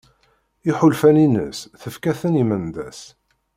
Iḥulfan-ines 0.69 1.59
tefka-ten 1.81 2.39
i 2.41 2.43
Mendas. 2.49 3.01